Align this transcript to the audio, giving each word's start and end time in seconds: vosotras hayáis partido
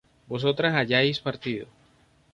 vosotras 0.27 0.73
hayáis 0.73 1.19
partido 1.19 1.67